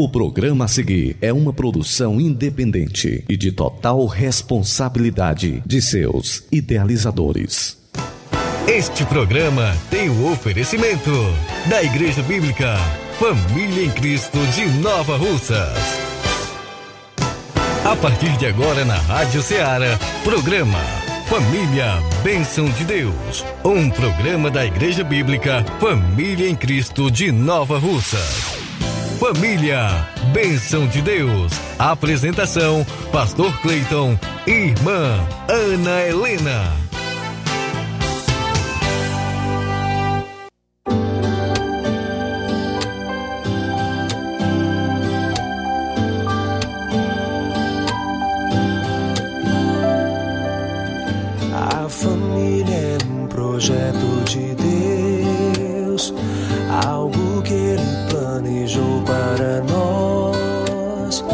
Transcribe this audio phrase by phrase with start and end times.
[0.00, 7.76] O programa a seguir é uma produção independente e de total responsabilidade de seus idealizadores.
[8.66, 11.10] Este programa tem o oferecimento
[11.68, 12.78] da Igreja Bíblica
[13.18, 15.76] Família em Cristo de Nova Russas.
[17.84, 20.78] A partir de agora na Rádio Ceará, programa
[21.28, 23.44] Família Bênção de Deus.
[23.62, 28.59] Um programa da Igreja Bíblica Família em Cristo de Nova Russas.
[29.20, 31.52] Família, bênção de Deus.
[31.78, 35.14] Apresentação: Pastor Cleiton e Irmã
[35.46, 36.89] Ana Helena.
[57.10, 61.24] Algo que Ele planejou para nós.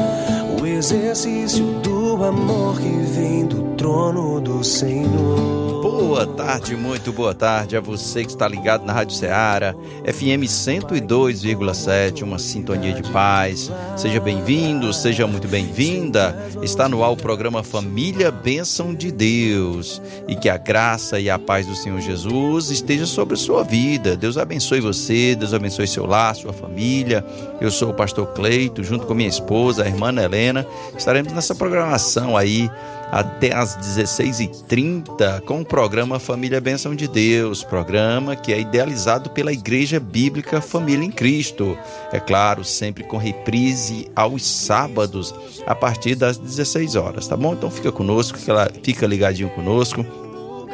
[0.86, 5.66] Exercício do amor que vem do trono do Senhor.
[5.82, 12.22] Boa tarde, muito boa tarde a você que está ligado na Rádio Ceará, FM 102,7,
[12.22, 13.70] uma sintonia de paz.
[13.96, 16.48] Seja bem-vindo, seja muito bem-vinda.
[16.62, 20.00] Está no ar o programa Família Bênção de Deus.
[20.26, 24.16] E que a graça e a paz do Senhor Jesus esteja sobre a sua vida.
[24.16, 27.24] Deus abençoe você, Deus abençoe seu lar, sua família.
[27.60, 30.66] Eu sou o pastor Cleito, junto com minha esposa, a irmã Helena.
[30.96, 32.70] Estaremos nessa programação aí
[33.10, 39.52] até às 16h30 com o programa Família Bênção de Deus, programa que é idealizado pela
[39.52, 41.78] Igreja Bíblica Família em Cristo.
[42.12, 45.34] É claro, sempre com reprise aos sábados
[45.66, 47.52] a partir das 16 horas, tá bom?
[47.52, 48.38] Então fica conosco,
[48.82, 50.04] fica ligadinho conosco.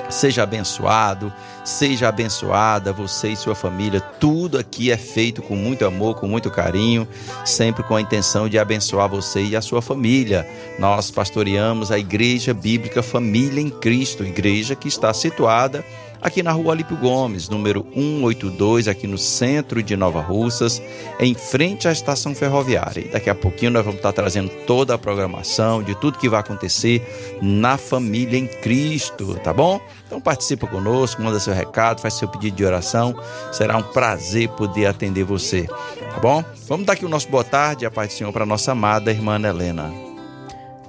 [0.08, 1.32] Seja abençoado,
[1.64, 4.00] seja abençoada você e sua família.
[4.00, 7.06] Tudo aqui é feito com muito amor, com muito carinho,
[7.44, 10.46] sempre com a intenção de abençoar você e a sua família.
[10.78, 15.84] Nós pastoreamos a Igreja Bíblica Família em Cristo, igreja que está situada
[16.22, 20.80] aqui na rua Alípio Gomes, número 182, aqui no centro de Nova Russas,
[21.18, 23.00] em frente à estação ferroviária.
[23.00, 26.40] E daqui a pouquinho nós vamos estar trazendo toda a programação de tudo que vai
[26.40, 27.02] acontecer
[27.42, 29.80] na família em Cristo, tá bom?
[30.06, 33.14] Então participa conosco, manda seu recado, faz seu pedido de oração.
[33.50, 36.44] Será um prazer poder atender você, tá bom?
[36.68, 39.10] Vamos dar aqui o nosso boa tarde e a paz do Senhor para nossa amada
[39.10, 40.12] irmã Helena.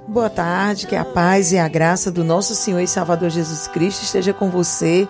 [0.08, 4.04] Boa tarde, que a paz e a graça do nosso Senhor e Salvador Jesus Cristo
[4.04, 5.08] esteja com você.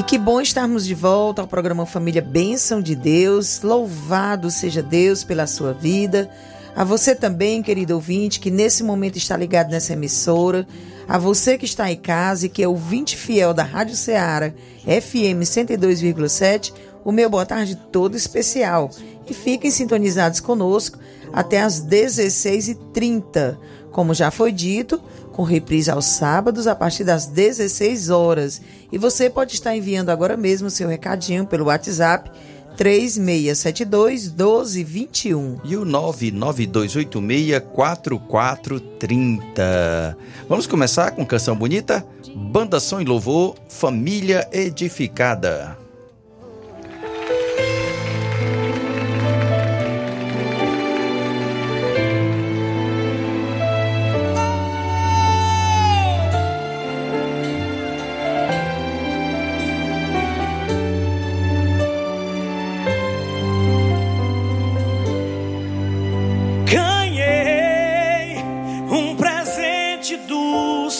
[0.00, 3.60] E que bom estarmos de volta ao programa Família Bênção de Deus.
[3.60, 6.30] Louvado seja Deus pela sua vida.
[6.74, 10.66] A você também, querido ouvinte, que nesse momento está ligado nessa emissora.
[11.06, 14.54] A você que está em casa e que é ouvinte fiel da Rádio Ceará,
[14.86, 16.72] FM 102,7,
[17.04, 18.88] o meu boa tarde todo especial.
[19.28, 20.98] E fiquem sintonizados conosco
[21.30, 23.58] até às 16h30.
[23.92, 24.98] Como já foi dito,
[25.40, 28.60] com reprise aos sábados a partir das 16 horas.
[28.92, 32.30] E você pode estar enviando agora mesmo seu recadinho pelo WhatsApp
[32.76, 35.60] 3672 1221.
[35.64, 40.18] E o 99286 4430.
[40.46, 42.04] Vamos começar com canção bonita?
[42.36, 45.79] Banda Som e Louvor, Família Edificada.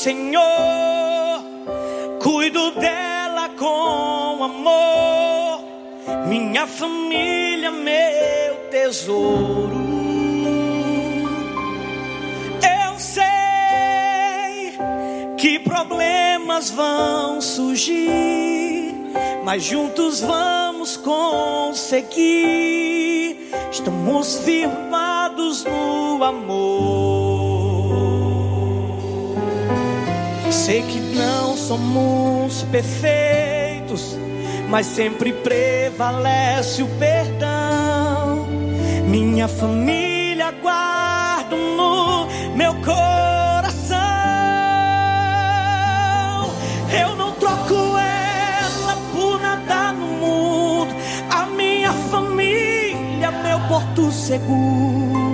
[0.03, 1.45] Senhor,
[2.23, 5.63] cuido dela com amor,
[6.27, 9.77] minha família, meu tesouro.
[12.63, 14.73] Eu sei
[15.37, 18.95] que problemas vão surgir,
[19.45, 22.17] mas juntos vamos conseguir.
[23.71, 27.10] Estamos firmados no amor.
[30.61, 34.15] Sei que não somos perfeitos,
[34.69, 38.47] mas sempre prevalece o perdão.
[39.07, 43.97] Minha família guardo no meu coração.
[46.93, 50.95] Eu não troco ela por nada no mundo.
[51.31, 55.30] A minha família, meu porto seguro.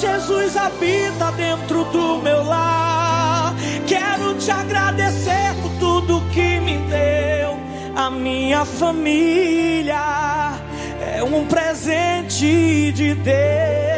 [0.00, 3.54] Jesus habita dentro do meu lar.
[3.86, 7.56] Quero te agradecer por tudo que me deu.
[7.96, 10.52] A minha família
[11.00, 13.95] é um presente de Deus.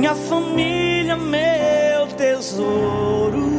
[0.00, 3.50] Minha família, meu tesouro.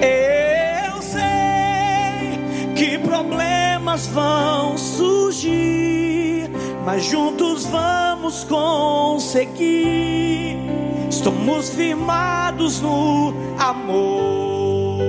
[0.00, 2.40] Eu sei
[2.74, 6.50] que problemas vão surgir,
[6.86, 9.68] mas juntos vamos conseguir.
[11.10, 15.00] Estamos firmados no amor.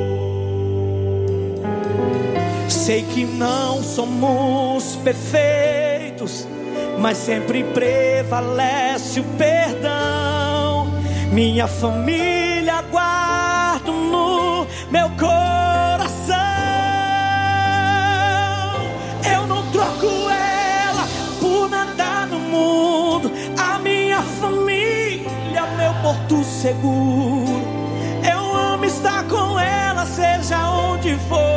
[2.68, 5.71] Sei que não somos perfeitos
[7.02, 10.88] mas sempre prevalece o perdão.
[11.32, 16.38] Minha família guardo no meu coração.
[19.34, 21.08] Eu não troco ela
[21.40, 23.32] por nada no mundo.
[23.58, 27.64] A minha família, meu porto seguro.
[28.32, 31.51] Eu amo estar com ela, seja onde for.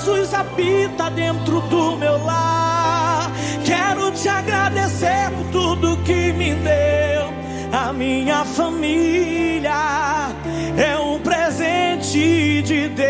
[0.00, 3.30] Jesus habita dentro do meu lar.
[3.62, 7.30] Quero te agradecer por tudo que me deu.
[7.70, 10.30] A minha família
[10.78, 13.08] é um presente de Deus.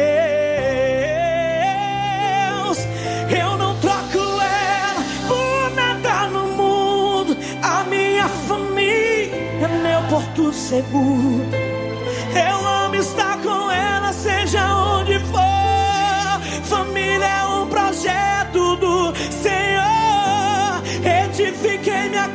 [3.41, 7.37] Eu não troco ela por nada no mundo.
[7.63, 11.70] A minha família é meu porto seguro.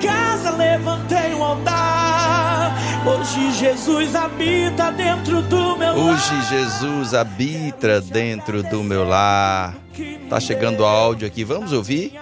[0.06, 2.76] Casa, levantei um altar.
[3.06, 5.98] Hoje Jesus habita dentro do meu lar.
[5.98, 9.76] Hoje Jesus habita dentro do meu lar.
[10.30, 12.20] Tá chegando o áudio aqui, vamos ouvir?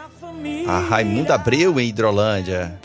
[0.67, 2.79] A Raimunda Abreu em Hidrolândia.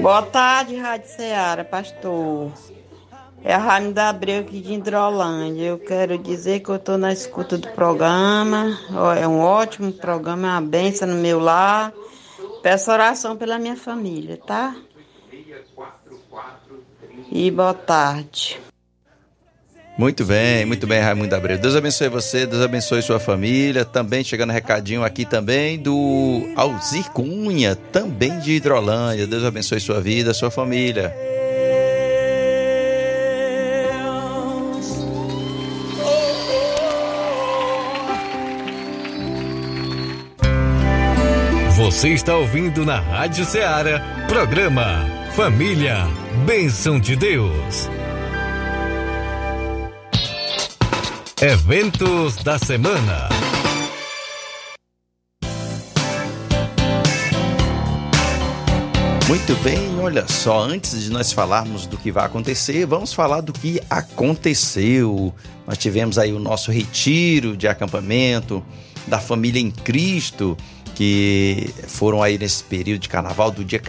[0.00, 2.52] Boa tarde, Rádio Ceará, pastor.
[3.44, 5.64] É a Raimunda Abreu aqui de Indrolândia.
[5.64, 8.76] Eu quero dizer que eu estou na escuta do programa.
[9.20, 11.92] É um ótimo programa, é uma benção no meu lar.
[12.66, 14.74] Peço oração pela minha família, tá?
[17.30, 18.60] E boa tarde.
[19.96, 21.58] Muito bem, muito bem, Raimundo Abreu.
[21.58, 23.84] Deus abençoe você, Deus abençoe sua família.
[23.84, 29.28] Também chegando recadinho aqui também do Alzir Cunha, também de Hidrolândia.
[29.28, 31.14] Deus abençoe sua vida, sua família.
[42.06, 45.04] Você está ouvindo na Rádio Ceará, programa
[45.34, 46.04] Família,
[46.46, 47.88] Bênção de Deus.
[51.42, 53.28] Eventos da semana.
[59.26, 63.52] Muito bem, olha só, antes de nós falarmos do que vai acontecer, vamos falar do
[63.52, 65.34] que aconteceu.
[65.66, 68.64] Nós tivemos aí o nosso retiro de acampamento
[69.08, 70.56] da família em Cristo,
[70.96, 73.80] que foram aí nesse período de carnaval, do dia,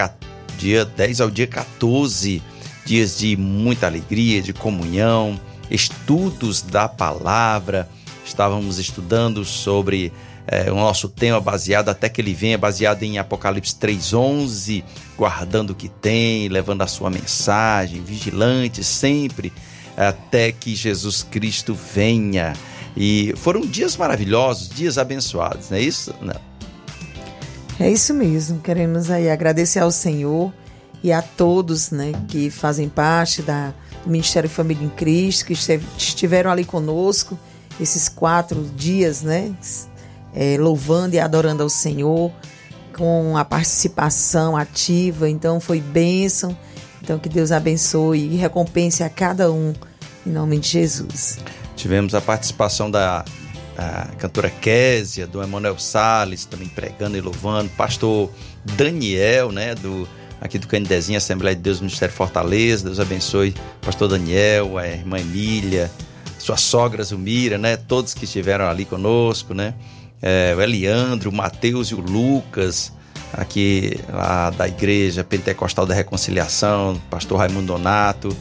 [0.57, 2.43] dia 10 ao dia 14,
[2.85, 5.39] dias de muita alegria, de comunhão,
[5.71, 7.89] estudos da palavra.
[8.25, 10.11] Estávamos estudando sobre
[10.45, 14.83] é, o nosso tema baseado, até que ele venha, baseado em Apocalipse 3,11,
[15.17, 19.53] guardando o que tem, levando a sua mensagem, vigilante sempre,
[19.95, 22.51] até que Jesus Cristo venha.
[22.97, 26.13] E foram dias maravilhosos, dias abençoados, não é isso?
[26.21, 26.46] Não.
[27.79, 28.59] É isso mesmo.
[28.59, 30.51] Queremos aí agradecer ao Senhor
[31.03, 33.73] e a todos, né, que fazem parte da
[34.05, 37.37] Ministério Família em Cristo, que estiveram ali conosco
[37.79, 39.53] esses quatro dias, né?
[40.33, 42.31] É, louvando e adorando ao Senhor,
[42.95, 45.29] com a participação ativa.
[45.29, 46.57] Então foi bênção.
[47.01, 49.73] Então que Deus abençoe e recompense a cada um,
[50.25, 51.37] em nome de Jesus.
[51.75, 53.23] Tivemos a participação da
[53.77, 58.31] a cantora Késia, do Emanuel Salles, também pregando e louvando, pastor
[58.65, 60.07] Daniel, né, do
[60.41, 62.85] aqui do Canidezinho, Assembleia de Deus, Ministério Fortaleza.
[62.85, 65.91] Deus abençoe pastor Daniel, a irmã Emília,
[66.37, 67.75] sua sogra Zumira, né?
[67.75, 69.73] Todos que estiveram ali conosco, né?
[70.21, 72.93] É, o Eliandro, o Mateus e o Lucas,
[73.33, 78.35] aqui lá da Igreja Pentecostal da Reconciliação, pastor Raimundo Donato.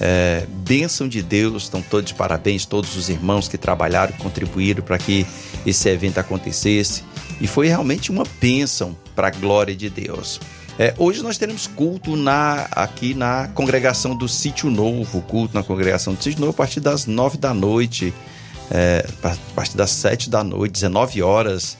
[0.00, 4.98] É, bênção de Deus, estão todos de parabéns, todos os irmãos que trabalharam, contribuíram para
[4.98, 5.26] que
[5.66, 7.02] esse evento acontecesse.
[7.40, 10.40] E foi realmente uma bênção para a glória de Deus.
[10.78, 16.14] É, hoje nós teremos culto na, aqui na congregação do Sítio Novo, culto na congregação
[16.14, 18.14] do Sítio Novo a partir das nove da noite,
[18.70, 21.76] é, a partir das sete da noite, 19 horas,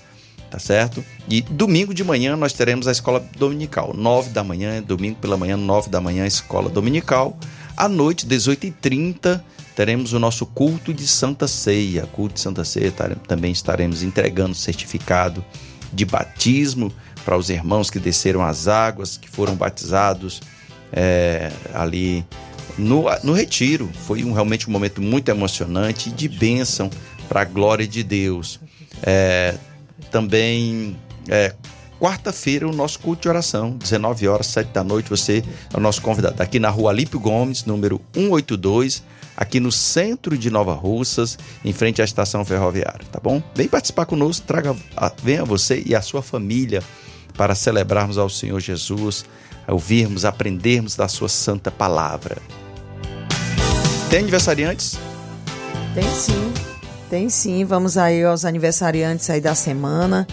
[0.50, 1.04] tá certo?
[1.28, 5.56] E domingo de manhã nós teremos a escola dominical, nove da manhã, domingo pela manhã,
[5.56, 7.38] nove da manhã, escola dominical.
[7.78, 9.40] À noite, 18h30,
[9.76, 12.08] teremos o nosso culto de Santa Ceia.
[12.08, 12.90] Culto de Santa Ceia
[13.28, 15.44] também estaremos entregando certificado
[15.92, 16.92] de batismo
[17.24, 20.42] para os irmãos que desceram as águas, que foram batizados
[20.92, 22.26] é, ali
[22.76, 23.88] no, no retiro.
[24.06, 26.90] Foi um, realmente um momento muito emocionante de bênção
[27.28, 28.58] para a glória de Deus.
[29.04, 29.54] É,
[30.10, 30.96] também,
[31.28, 31.54] é,
[32.00, 35.10] quarta-feira, o nosso culto de oração, 19 horas, 7 da noite.
[35.10, 39.02] Você é o nosso convidado aqui na rua Alípio Gomes, número 182
[39.38, 43.40] aqui no centro de Nova Russas, em frente à estação ferroviária, tá bom?
[43.54, 44.74] Vem participar conosco, traga,
[45.22, 46.82] venha você e a sua família
[47.36, 49.24] para celebrarmos ao Senhor Jesus,
[49.68, 52.38] ouvirmos, aprendermos da sua santa palavra.
[54.10, 54.98] Tem aniversariantes?
[55.94, 56.52] Tem sim,
[57.08, 57.64] tem sim.
[57.64, 60.26] Vamos aí aos aniversariantes aí da semana.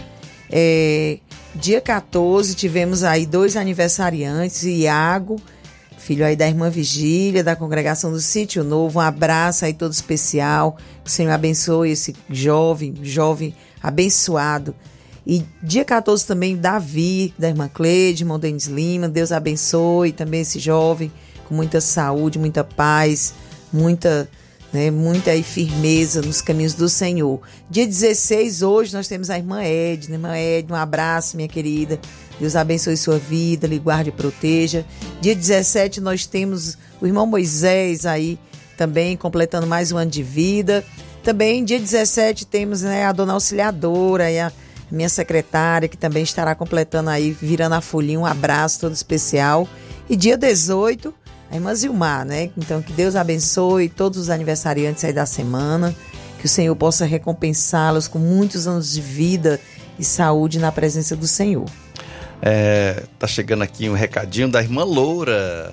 [0.50, 1.20] É,
[1.56, 5.38] dia 14 tivemos aí dois aniversariantes, Iago,
[5.98, 9.00] filho aí da irmã Vigília, da congregação do Sítio Novo.
[9.00, 10.78] Um abraço aí todo especial.
[11.04, 14.76] Que o Senhor abençoe esse jovem, jovem abençoado
[15.26, 19.10] e dia 14 também, Davi, da irmã Cleide, irmão Denis Lima.
[19.10, 21.12] Deus abençoe também esse jovem
[21.48, 23.34] com muita saúde, muita paz,
[23.74, 24.30] muita,
[24.76, 27.40] né, muita aí firmeza nos caminhos do Senhor.
[27.70, 30.16] Dia 16, hoje, nós temos a irmã Edna.
[30.16, 31.98] Irmã Edna, um abraço, minha querida.
[32.38, 34.86] Deus abençoe sua vida, lhe guarde e proteja.
[35.22, 38.38] Dia 17, nós temos o irmão Moisés aí
[38.76, 40.84] também completando mais um ano de vida.
[41.24, 44.52] Também, dia 17, temos né, a dona auxiliadora e a
[44.92, 49.70] minha secretária, que também estará completando aí, virando a folhinha, um abraço todo especial.
[50.10, 51.14] E dia 18,
[51.50, 52.50] a irmã Zilmar, né?
[52.58, 55.96] Então, que Deus abençoe todos os aniversariantes aí da semana,
[56.40, 59.60] que o Senhor possa recompensá-los com muitos anos de vida
[59.98, 61.66] e saúde na presença do Senhor.
[62.42, 65.72] É, tá chegando aqui um recadinho da irmã Loura.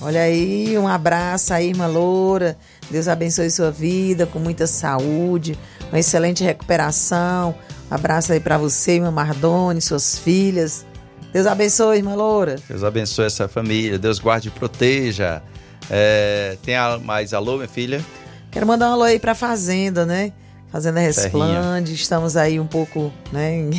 [0.00, 2.56] Olha aí, um abraço aí, irmã Loura.
[2.90, 5.56] Deus abençoe sua vida com muita saúde,
[5.90, 7.54] uma excelente recuperação,
[7.92, 10.86] Abraço aí para você, irmã Mardone, suas filhas.
[11.32, 12.56] Deus abençoe, irmã Loura.
[12.68, 13.98] Deus abençoe essa família.
[13.98, 15.42] Deus guarde e proteja.
[15.90, 18.04] É, tem mais alô, minha filha?
[18.50, 20.32] Quero mandar um alô aí pra Fazenda, né?
[20.70, 21.94] Fazenda Resplande.
[21.94, 23.70] Estamos aí um pouco, né?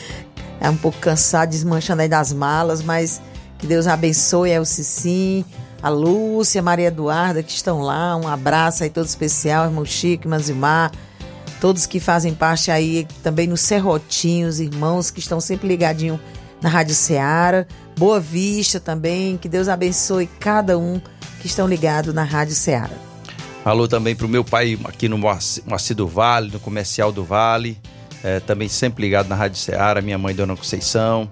[0.60, 3.22] é um pouco cansado, desmanchando aí das malas, mas
[3.58, 5.44] que Deus abençoe é o Cicim,
[5.82, 8.16] a Lúcia, a Maria Eduarda que estão lá.
[8.16, 10.92] Um abraço aí todo especial, irmão Chico, irmã Zimar
[11.60, 16.20] todos que fazem parte aí também no Serrotinho, os irmãos que estão sempre ligadinho
[16.60, 17.66] na Rádio Ceará.
[17.96, 21.00] Boa Vista também, que Deus abençoe cada um
[21.40, 22.94] que estão ligados na Rádio Ceará.
[23.64, 27.78] Alô também para o meu pai aqui no Moacir do Vale, no Comercial do Vale,
[28.22, 31.30] é, também sempre ligado na Rádio Ceará, minha mãe Dona Conceição.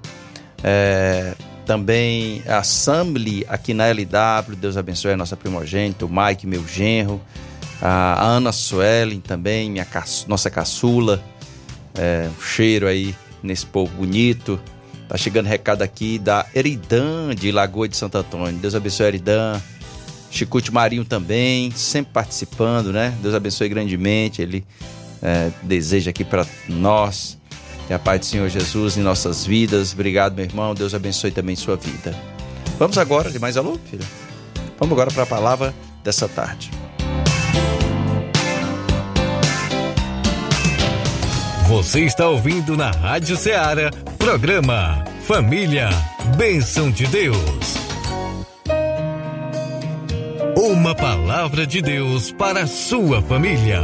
[0.62, 6.66] É, também a Samli aqui na LW, Deus abençoe a nossa primogênita, o Mike, meu
[6.66, 7.21] genro
[7.80, 9.87] a Ana Suelen também, minha
[10.26, 11.23] nossa caçula.
[11.95, 14.61] É, um cheiro aí nesse povo bonito.
[15.09, 18.59] Tá chegando recado aqui da Eridan de Lagoa de Santo Antônio.
[18.59, 19.61] Deus abençoe Eridan.
[20.31, 23.17] Chicute Marinho também, sempre participando, né?
[23.23, 24.43] Deus abençoe grandemente.
[24.43, 24.65] Ele
[25.23, 27.39] é, deseja aqui para nós
[27.87, 29.93] que a paz do Senhor Jesus em nossas vidas.
[29.93, 30.75] Obrigado, meu irmão.
[30.75, 32.15] Deus abençoe também sua vida.
[32.79, 34.05] Vamos agora, de mais alô, filha?
[34.79, 36.71] Vamos agora para a palavra dessa tarde.
[41.68, 45.88] Você está ouvindo na Rádio Ceará, programa Família,
[46.37, 47.75] Bênção de Deus.
[50.56, 53.80] Uma palavra de Deus para a sua família.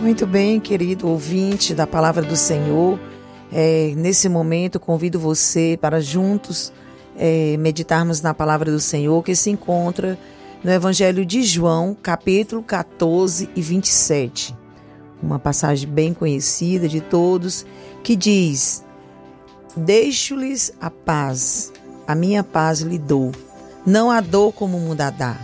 [0.00, 2.96] Muito bem, querido ouvinte da palavra do Senhor.
[3.52, 6.72] É, nesse momento, convido você para juntos
[7.16, 10.18] é, meditarmos na palavra do Senhor que se encontra
[10.62, 14.56] no Evangelho de João, capítulo 14 e 27.
[15.22, 17.66] uma passagem bem conhecida de todos,
[18.02, 18.84] que diz:
[19.76, 21.72] Deixo-lhes a paz,
[22.06, 23.32] a minha paz lhe dou.
[23.84, 25.36] Não há dor como o mundo a dá.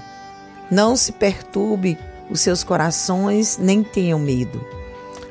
[0.71, 1.99] Não se perturbe
[2.31, 4.61] os seus corações, nem tenham medo.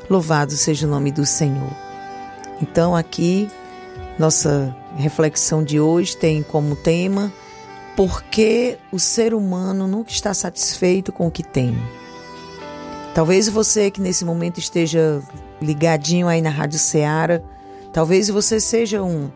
[0.10, 1.86] Louvado seja o nome do Senhor.
[2.62, 3.50] Então, aqui,
[4.18, 7.32] nossa reflexão de hoje tem como tema
[7.96, 11.78] por que o ser humano nunca está satisfeito com o que tem.
[13.14, 15.22] Talvez você que nesse momento esteja
[15.62, 17.42] ligadinho aí na Rádio Ceará,
[17.94, 19.30] talvez você seja um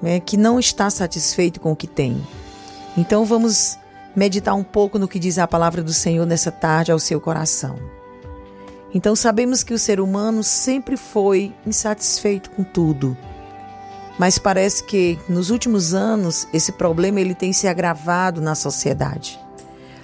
[0.00, 2.26] né, que não está satisfeito com o que tem.
[2.96, 3.78] Então vamos
[4.16, 7.76] meditar um pouco no que diz a palavra do Senhor nessa tarde ao seu coração.
[8.94, 13.16] Então sabemos que o ser humano sempre foi insatisfeito com tudo.
[14.18, 19.38] Mas parece que nos últimos anos esse problema ele tem se agravado na sociedade.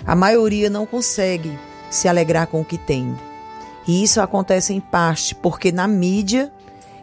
[0.07, 1.59] A maioria não consegue
[1.91, 3.17] se alegrar com o que tem.
[3.87, 6.53] E isso acontece em parte porque na mídia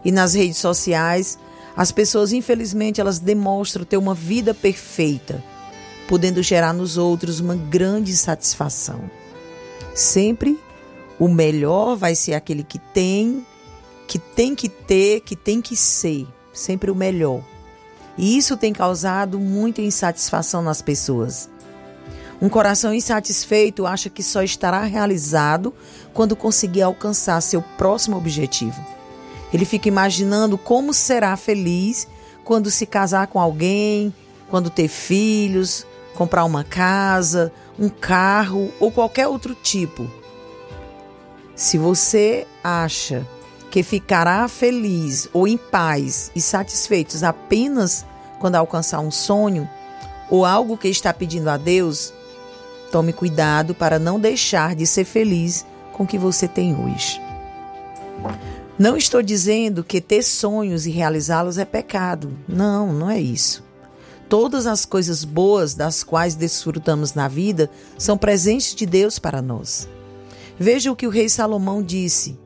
[0.06, 1.38] e nas redes sociais
[1.76, 5.44] as pessoas infelizmente elas demonstram ter uma vida perfeita,
[6.08, 9.00] podendo gerar nos outros uma grande satisfação.
[9.96, 10.60] Sempre
[11.22, 13.46] o melhor vai ser aquele que tem,
[14.08, 17.44] que tem que ter, que tem que ser, sempre o melhor.
[18.18, 21.48] E isso tem causado muita insatisfação nas pessoas.
[22.42, 25.72] Um coração insatisfeito acha que só estará realizado
[26.12, 28.84] quando conseguir alcançar seu próximo objetivo.
[29.54, 32.08] Ele fica imaginando como será feliz
[32.44, 34.12] quando se casar com alguém,
[34.50, 35.86] quando ter filhos,
[36.16, 40.10] comprar uma casa, um carro ou qualquer outro tipo.
[41.62, 43.24] Se você acha
[43.70, 48.04] que ficará feliz ou em paz e satisfeitos apenas
[48.40, 49.70] quando alcançar um sonho
[50.28, 52.12] ou algo que está pedindo a Deus,
[52.92, 55.64] tome cuidado para não deixar de ser feliz
[55.94, 57.22] com o que você tem hoje.
[58.80, 62.36] Não estou dizendo que ter sonhos e realizá-los é pecado.
[62.48, 63.64] Não, não é isso.
[64.28, 69.88] Todas as coisas boas das quais desfrutamos na vida são presentes de Deus para nós.
[70.62, 72.38] Veja o que o rei Salomão disse.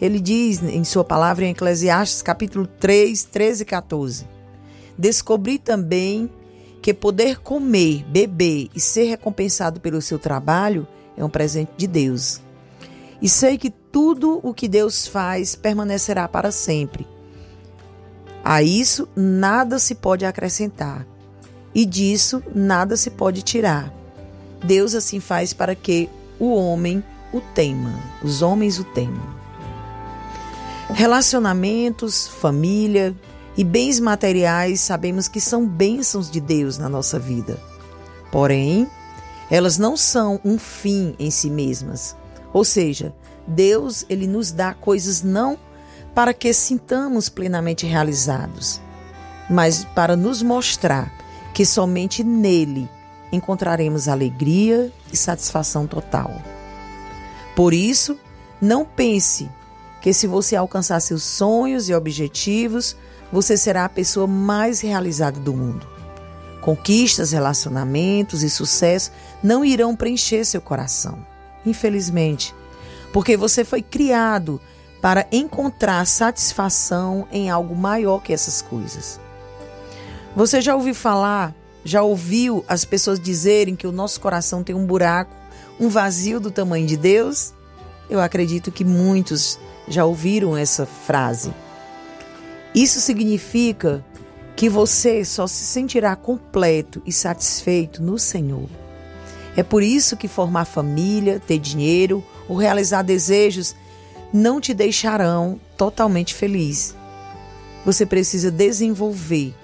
[0.00, 4.28] Ele diz em sua palavra em Eclesiastes capítulo 3, 13 e 14.
[4.98, 6.28] Descobri também
[6.82, 10.84] que poder comer, beber e ser recompensado pelo seu trabalho
[11.16, 12.40] é um presente de Deus.
[13.22, 17.06] E sei que tudo o que Deus faz permanecerá para sempre.
[18.42, 21.06] A isso nada se pode acrescentar,
[21.72, 23.94] e disso nada se pode tirar.
[24.64, 27.00] Deus assim faz para que o homem
[27.32, 29.40] o tema, os homens o temam.
[30.90, 33.14] Relacionamentos, família
[33.56, 37.58] e bens materiais sabemos que são bênçãos de Deus na nossa vida.
[38.32, 38.88] Porém,
[39.50, 42.16] elas não são um fim em si mesmas.
[42.52, 43.14] Ou seja,
[43.46, 45.58] Deus ele nos dá coisas não
[46.14, 48.80] para que sintamos plenamente realizados,
[49.48, 51.12] mas para nos mostrar
[51.54, 52.88] que somente nele
[53.32, 56.30] encontraremos alegria e satisfação total.
[57.60, 58.18] Por isso,
[58.58, 59.50] não pense
[60.00, 62.96] que se você alcançar seus sonhos e objetivos,
[63.30, 65.86] você será a pessoa mais realizada do mundo.
[66.62, 71.18] Conquistas, relacionamentos e sucesso não irão preencher seu coração,
[71.66, 72.54] infelizmente,
[73.12, 74.58] porque você foi criado
[75.02, 79.20] para encontrar satisfação em algo maior que essas coisas.
[80.34, 84.86] Você já ouviu falar, já ouviu as pessoas dizerem que o nosso coração tem um
[84.86, 85.39] buraco
[85.80, 87.54] um vazio do tamanho de Deus?
[88.08, 91.52] Eu acredito que muitos já ouviram essa frase.
[92.74, 94.04] Isso significa
[94.54, 98.68] que você só se sentirá completo e satisfeito no Senhor.
[99.56, 103.74] É por isso que formar família, ter dinheiro ou realizar desejos
[104.32, 106.94] não te deixarão totalmente feliz.
[107.84, 109.54] Você precisa desenvolver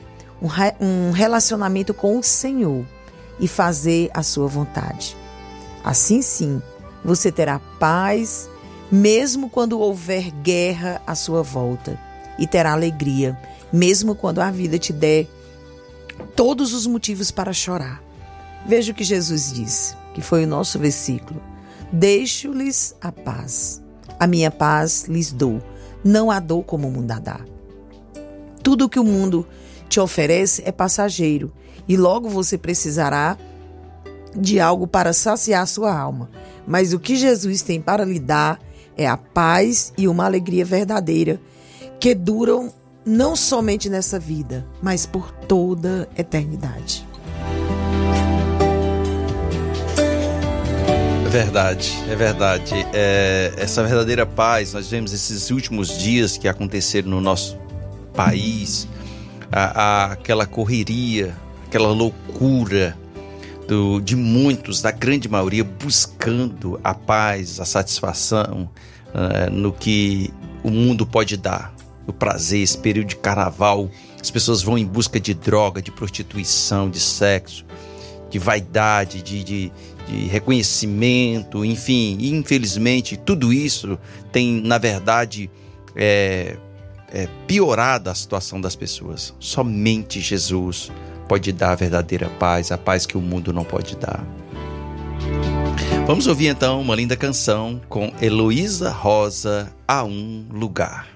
[0.80, 2.84] um relacionamento com o Senhor
[3.38, 5.16] e fazer a sua vontade.
[5.86, 6.60] Assim sim,
[7.04, 8.50] você terá paz,
[8.90, 11.96] mesmo quando houver guerra à sua volta,
[12.40, 13.38] e terá alegria,
[13.72, 15.28] mesmo quando a vida te der
[16.34, 18.02] todos os motivos para chorar.
[18.66, 21.40] Veja o que Jesus disse, que foi o nosso versículo:
[21.92, 23.80] Deixo-lhes a paz,
[24.18, 25.62] a minha paz lhes dou,
[26.02, 27.38] não a dou como o mundo a dá.
[28.60, 29.46] Tudo o que o mundo
[29.88, 31.52] te oferece é passageiro
[31.86, 33.38] e logo você precisará
[34.36, 36.30] de algo para saciar sua alma.
[36.66, 38.60] Mas o que Jesus tem para lhe dar
[38.96, 41.40] é a paz e uma alegria verdadeira
[42.00, 42.72] que duram
[43.04, 47.06] não somente nessa vida, mas por toda a eternidade.
[51.36, 52.72] verdade, é verdade.
[52.94, 57.58] É, essa verdadeira paz, nós vemos esses últimos dias que aconteceram no nosso
[58.14, 58.88] país,
[59.52, 62.96] a, a, aquela correria, aquela loucura
[63.66, 68.70] do, de muitos, da grande maioria, buscando a paz, a satisfação
[69.08, 71.74] uh, no que o mundo pode dar,
[72.06, 73.90] o prazer, esse período de carnaval.
[74.20, 77.64] As pessoas vão em busca de droga, de prostituição, de sexo,
[78.30, 79.72] de vaidade, de, de,
[80.08, 83.98] de reconhecimento, enfim, infelizmente tudo isso
[84.32, 85.50] tem, na verdade,
[85.94, 86.56] é,
[87.12, 89.34] é, piorado a situação das pessoas.
[89.38, 90.90] Somente Jesus
[91.28, 94.24] pode dar a verdadeira paz, a paz que o mundo não pode dar.
[96.06, 101.15] Vamos ouvir então uma linda canção com Heloísa Rosa, A Um Lugar.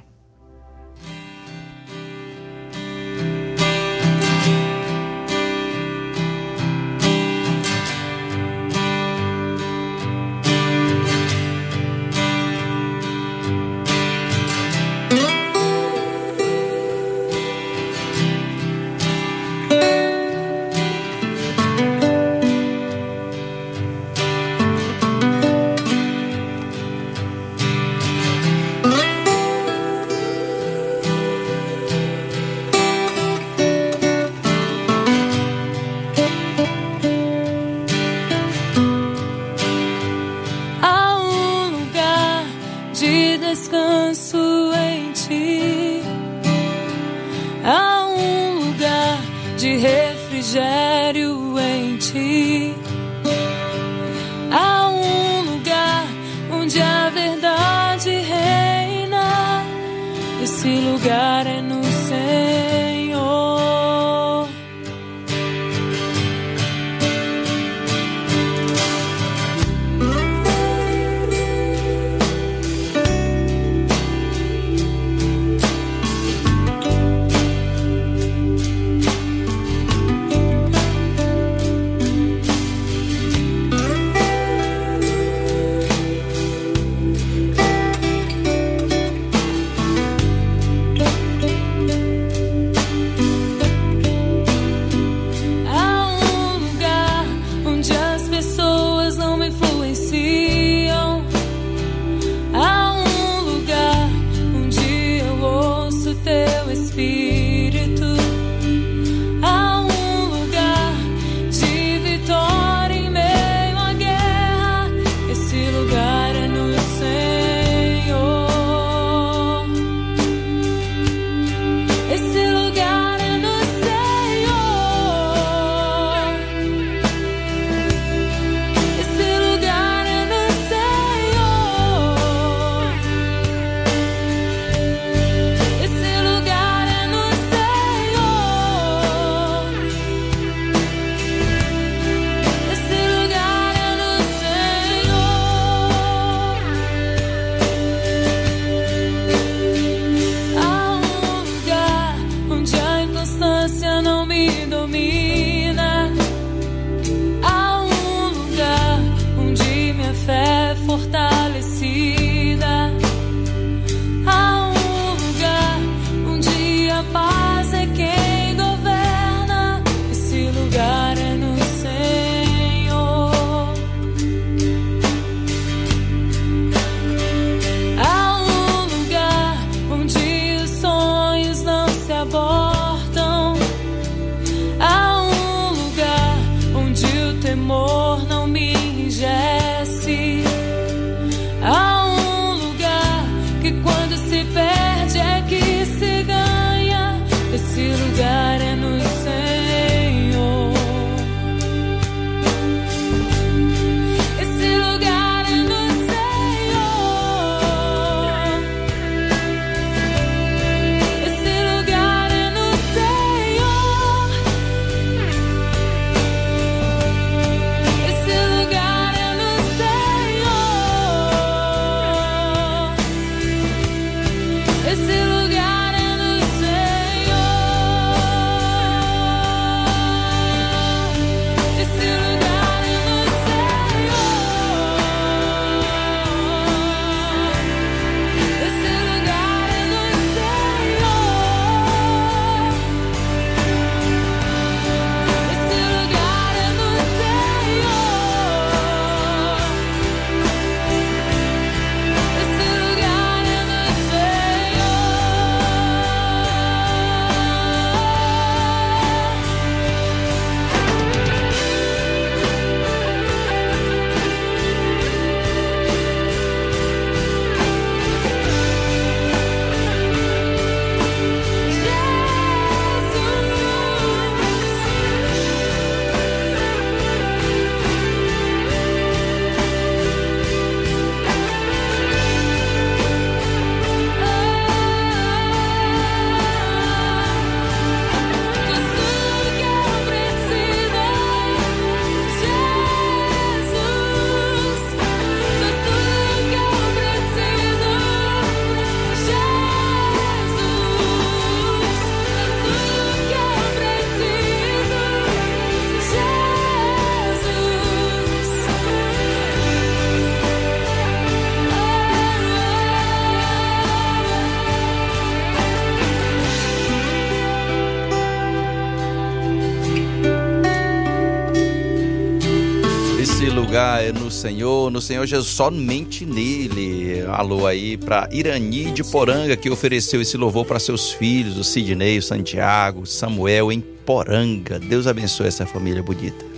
[324.40, 327.22] Senhor, no Senhor Jesus, somente nele.
[327.29, 332.18] Alô aí para Irani de Poranga, que ofereceu esse louvor para seus filhos, o Sidney,
[332.18, 334.79] o Santiago, Samuel em Poranga.
[334.79, 336.50] Deus abençoe essa família bonita.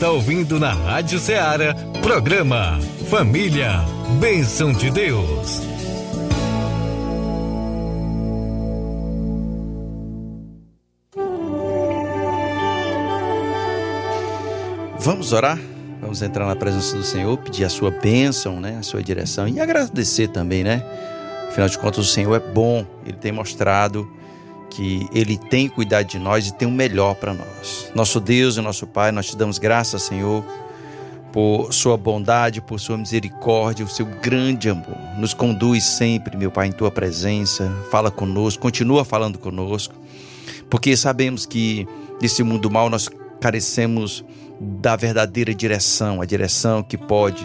[0.00, 3.84] Está ouvindo na Rádio Ceará, programa Família,
[4.18, 5.60] Bênção de Deus.
[15.00, 15.58] Vamos orar?
[16.00, 18.78] Vamos entrar na presença do Senhor, pedir a sua bênção, né?
[18.80, 20.82] A sua direção e agradecer também, né?
[21.50, 24.10] Afinal de contas, o Senhor é bom, Ele tem mostrado
[24.70, 27.90] que Ele tem cuidado de nós e tem o melhor para nós.
[27.94, 30.44] Nosso Deus e nosso Pai, nós te damos graças, Senhor,
[31.32, 34.96] por Sua bondade, por Sua misericórdia, o Seu grande amor.
[35.18, 37.70] Nos conduz sempre, meu Pai, em Tua presença.
[37.90, 39.94] Fala conosco, continua falando conosco,
[40.70, 41.86] porque sabemos que
[42.22, 43.08] nesse mundo mal nós
[43.40, 44.24] carecemos
[44.60, 47.44] da verdadeira direção, a direção que pode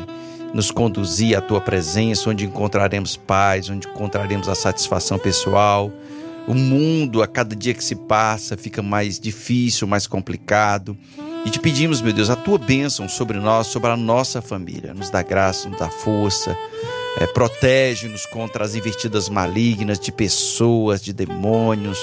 [0.54, 5.92] nos conduzir à tua presença, onde encontraremos paz, onde encontraremos a satisfação pessoal,
[6.48, 10.98] o mundo, a cada dia que se passa, fica mais difícil, mais complicado.
[11.46, 14.94] E te pedimos, meu Deus, a tua bênção sobre nós, sobre a nossa família.
[14.94, 16.58] Nos dá graça, nos dá força.
[17.20, 22.00] É, Protege-nos contra as invertidas malignas de pessoas, de demônios.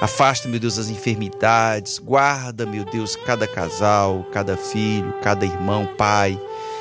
[0.00, 1.98] Afasta, meu Deus, as enfermidades.
[1.98, 6.40] Guarda, meu Deus, cada casal, cada filho, cada irmão, pai,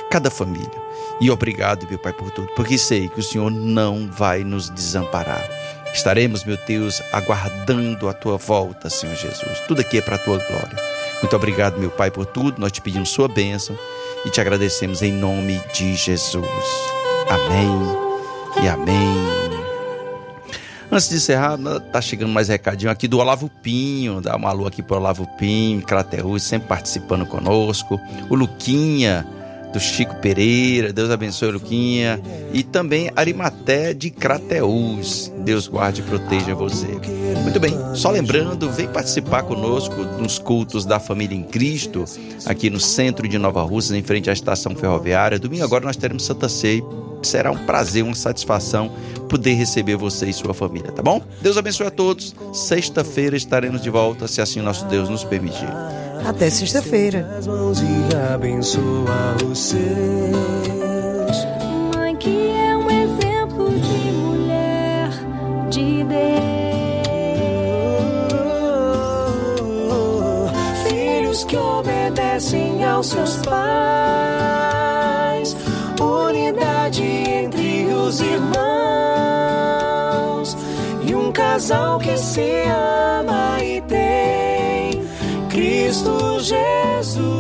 [0.10, 0.90] cada família.
[1.22, 5.59] E obrigado, meu Pai, por tudo, porque sei que o Senhor não vai nos desamparar.
[5.94, 9.60] Estaremos, meu Deus, aguardando a tua volta, Senhor Jesus.
[9.68, 10.78] Tudo aqui é para a tua glória.
[11.22, 12.60] Muito obrigado, meu Pai, por tudo.
[12.60, 13.78] Nós te pedimos sua bênção
[14.26, 16.46] e te agradecemos em nome de Jesus.
[17.30, 18.00] Amém
[18.64, 19.40] e amém.
[20.92, 21.58] Antes de encerrar,
[21.92, 25.28] tá chegando mais recadinho aqui do Olavo Pinho, dá uma alô aqui para o Olavo
[25.38, 28.02] Pinho, Crateus, sempre participando conosco.
[28.28, 29.24] O Luquinha,
[29.72, 32.20] do Chico Pereira, Deus abençoe Luquinha,
[32.54, 35.32] e também Arimaté de Crateús.
[35.40, 36.88] Deus guarde e proteja você.
[37.44, 42.06] Muito bem, só lembrando, vem participar conosco nos cultos da família em Cristo,
[42.46, 45.40] aqui no centro de Nova Rússia, em frente à estação ferroviária.
[45.40, 46.84] Domingo agora nós teremos Santa Ceia.
[47.22, 48.92] Será um prazer, uma satisfação
[49.28, 51.22] poder receber você e sua família, tá bom?
[51.42, 52.34] Deus abençoe a todos.
[52.54, 55.68] Sexta-feira estaremos de volta, se assim nosso Deus nos permitir.
[56.26, 57.28] Até sexta-feira.
[61.96, 65.10] Mãe que é um exemplo de mulher
[65.70, 66.20] de Deus.
[70.88, 73.60] Filhos que obedecem aos seus pais.
[76.00, 78.60] Unidade entre os irmãos.
[81.08, 82.79] E um casal que se ama
[86.50, 87.39] Jesus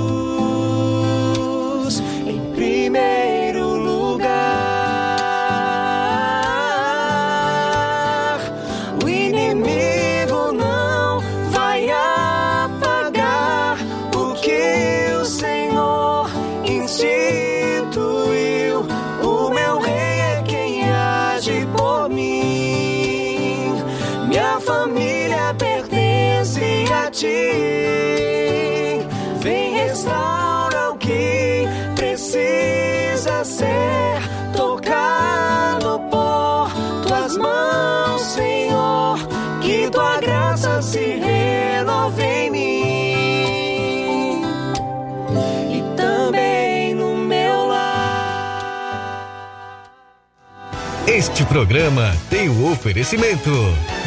[51.40, 53.50] Este programa tem o oferecimento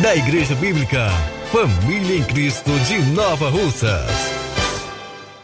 [0.03, 1.09] da Igreja Bíblica
[1.51, 4.07] Família em Cristo de Nova Russas.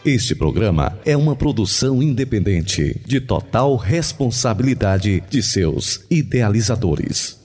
[0.05, 7.35] Este programa é uma produção independente, de total responsabilidade de seus idealizadores.